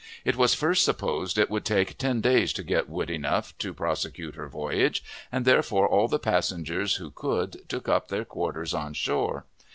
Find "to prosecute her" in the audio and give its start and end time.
3.59-4.47